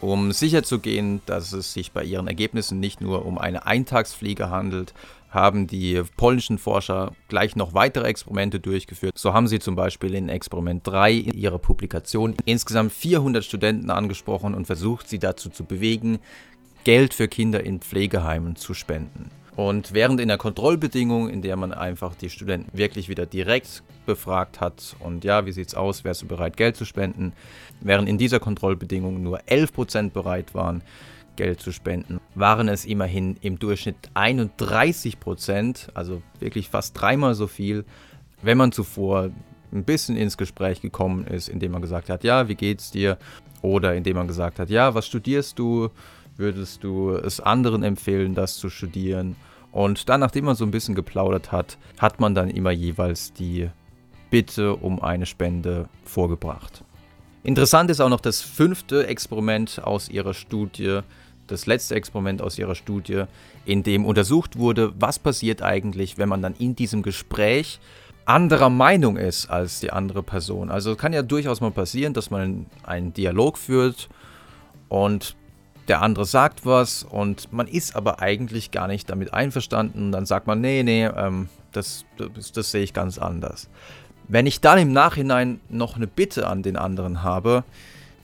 [0.00, 4.94] Um sicherzugehen, dass es sich bei ihren Ergebnissen nicht nur um eine Eintagsfliege handelt,
[5.28, 9.16] haben die polnischen Forscher gleich noch weitere Experimente durchgeführt.
[9.16, 14.54] So haben sie zum Beispiel in Experiment 3 in ihrer Publikation insgesamt 400 Studenten angesprochen
[14.54, 16.18] und versucht, sie dazu zu bewegen,
[16.84, 19.30] Geld für Kinder in Pflegeheimen zu spenden.
[19.60, 24.58] Und während in der Kontrollbedingung, in der man einfach die Studenten wirklich wieder direkt befragt
[24.58, 27.34] hat und ja, wie sieht's aus, wärst du bereit, Geld zu spenden,
[27.82, 30.80] während in dieser Kontrollbedingung nur 11% bereit waren,
[31.36, 37.84] Geld zu spenden, waren es immerhin im Durchschnitt 31%, also wirklich fast dreimal so viel,
[38.40, 39.28] wenn man zuvor
[39.72, 43.18] ein bisschen ins Gespräch gekommen ist, indem man gesagt hat, ja, wie geht's dir?
[43.60, 45.90] Oder indem man gesagt hat, ja, was studierst du?
[46.38, 49.36] Würdest du es anderen empfehlen, das zu studieren?
[49.72, 53.70] Und dann, nachdem man so ein bisschen geplaudert hat, hat man dann immer jeweils die
[54.30, 56.84] Bitte um eine Spende vorgebracht.
[57.42, 61.00] Interessant ist auch noch das fünfte Experiment aus ihrer Studie,
[61.46, 63.24] das letzte Experiment aus ihrer Studie,
[63.64, 67.80] in dem untersucht wurde, was passiert eigentlich, wenn man dann in diesem Gespräch
[68.24, 70.70] anderer Meinung ist als die andere Person.
[70.70, 74.08] Also kann ja durchaus mal passieren, dass man einen Dialog führt
[74.88, 75.34] und
[75.90, 80.12] der andere sagt was und man ist aber eigentlich gar nicht damit einverstanden.
[80.12, 83.68] Dann sagt man, nee, nee, ähm, das, das, das sehe ich ganz anders.
[84.28, 87.64] Wenn ich dann im Nachhinein noch eine Bitte an den anderen habe,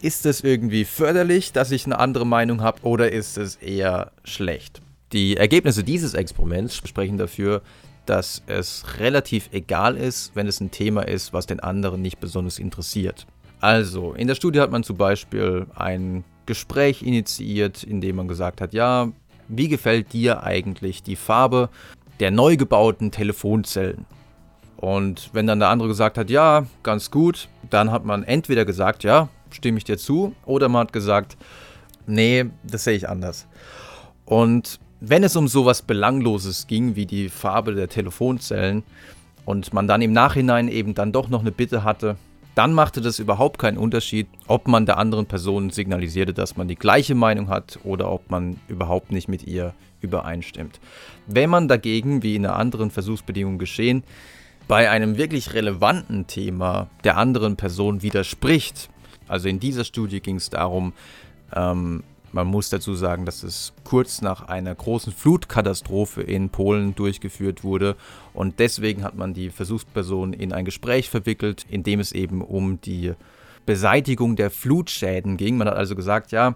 [0.00, 4.80] ist es irgendwie förderlich, dass ich eine andere Meinung habe oder ist es eher schlecht?
[5.12, 7.62] Die Ergebnisse dieses Experiments sprechen dafür,
[8.04, 12.60] dass es relativ egal ist, wenn es ein Thema ist, was den anderen nicht besonders
[12.60, 13.26] interessiert.
[13.60, 18.60] Also, in der Studie hat man zum Beispiel ein Gespräch initiiert, in dem man gesagt
[18.60, 19.08] hat, ja,
[19.48, 21.68] wie gefällt dir eigentlich die Farbe
[22.20, 24.06] der neu gebauten Telefonzellen?
[24.76, 29.04] Und wenn dann der andere gesagt hat, ja, ganz gut, dann hat man entweder gesagt,
[29.04, 31.36] ja, stimme ich dir zu, oder man hat gesagt,
[32.06, 33.46] nee, das sehe ich anders.
[34.24, 38.82] Und wenn es um sowas Belangloses ging, wie die Farbe der Telefonzellen,
[39.46, 42.16] und man dann im Nachhinein eben dann doch noch eine Bitte hatte,
[42.56, 46.74] dann machte das überhaupt keinen Unterschied, ob man der anderen Person signalisierte, dass man die
[46.74, 50.80] gleiche Meinung hat oder ob man überhaupt nicht mit ihr übereinstimmt.
[51.26, 54.04] Wenn man dagegen, wie in einer anderen Versuchsbedingung geschehen,
[54.68, 58.88] bei einem wirklich relevanten Thema der anderen Person widerspricht,
[59.28, 60.94] also in dieser Studie ging es darum,
[61.54, 67.64] ähm, man muss dazu sagen, dass es kurz nach einer großen Flutkatastrophe in Polen durchgeführt
[67.64, 67.96] wurde
[68.34, 72.80] und deswegen hat man die Versuchsperson in ein Gespräch verwickelt, in dem es eben um
[72.80, 73.12] die
[73.64, 75.56] Beseitigung der Flutschäden ging.
[75.56, 76.54] Man hat also gesagt, ja,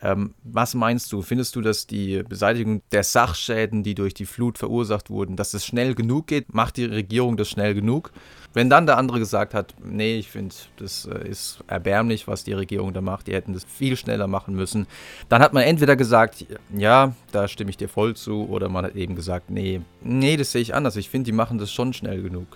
[0.00, 1.22] ähm, was meinst du?
[1.22, 5.66] Findest du, dass die Beseitigung der Sachschäden, die durch die Flut verursacht wurden, dass es
[5.66, 6.54] schnell genug geht?
[6.54, 8.12] Macht die Regierung das schnell genug?
[8.54, 12.52] Wenn dann der andere gesagt hat, nee, ich finde, das äh, ist erbärmlich, was die
[12.52, 14.86] Regierung da macht, die hätten das viel schneller machen müssen,
[15.28, 18.94] dann hat man entweder gesagt, ja, da stimme ich dir voll zu, oder man hat
[18.94, 20.96] eben gesagt, nee, nee, das sehe ich anders.
[20.96, 22.46] Ich finde, die machen das schon schnell genug.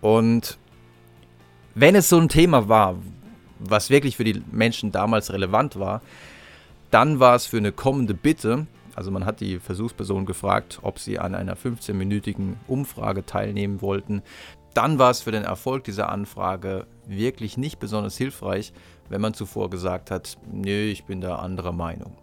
[0.00, 0.58] Und
[1.74, 2.96] wenn es so ein Thema war,
[3.58, 6.02] was wirklich für die Menschen damals relevant war,
[6.90, 11.18] dann war es für eine kommende Bitte, also man hat die Versuchsperson gefragt, ob sie
[11.18, 14.22] an einer 15-minütigen Umfrage teilnehmen wollten.
[14.74, 18.72] Dann war es für den Erfolg dieser Anfrage wirklich nicht besonders hilfreich,
[19.08, 22.16] wenn man zuvor gesagt hat, nö, ich bin da anderer Meinung.